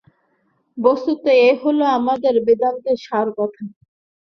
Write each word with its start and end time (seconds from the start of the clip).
বস্তুত 0.77 1.21
এই 1.39 1.55
হল 1.61 1.79
আমাদের 1.97 2.33
বেদান্তের 2.45 2.97
সার 3.05 3.27
কথা। 3.37 3.63